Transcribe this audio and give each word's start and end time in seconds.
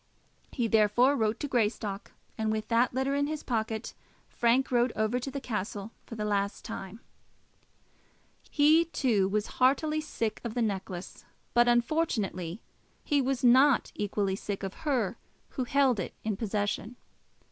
He 0.51 0.67
therefore 0.67 1.15
wrote 1.15 1.39
to 1.41 1.47
Greystock, 1.47 2.13
and 2.35 2.51
with 2.51 2.69
that 2.69 2.91
letter 2.91 3.13
in 3.13 3.27
his 3.27 3.43
pocket, 3.43 3.93
Frank 4.29 4.71
rode 4.71 4.91
over 4.95 5.19
to 5.19 5.29
the 5.29 5.39
castle 5.39 5.91
for 6.07 6.15
the 6.15 6.25
last 6.25 6.65
time. 6.65 7.01
He, 8.49 8.85
too, 8.85 9.27
was 9.27 9.45
heartily 9.61 10.01
sick 10.01 10.41
of 10.43 10.55
the 10.55 10.61
necklace; 10.63 11.23
but 11.53 11.67
unfortunately 11.67 12.61
he 13.03 13.21
was 13.21 13.43
not 13.43 13.91
equally 13.93 14.35
sick 14.35 14.63
of 14.63 14.73
her 14.89 15.17
who 15.49 15.65
held 15.65 15.99
it 15.99 16.15
in 16.23 16.35
possession. 16.35 16.95